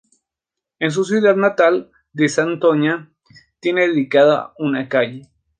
[0.79, 3.11] En su ciudad natal de Santoña
[3.59, 5.29] tiene dedicada una calle.